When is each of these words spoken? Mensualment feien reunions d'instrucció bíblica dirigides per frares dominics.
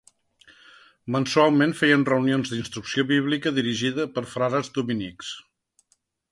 Mensualment 1.15 1.75
feien 1.81 2.07
reunions 2.09 2.55
d'instrucció 2.55 3.07
bíblica 3.13 3.55
dirigides 3.61 4.11
per 4.17 4.27
frares 4.35 4.75
dominics. 4.81 5.33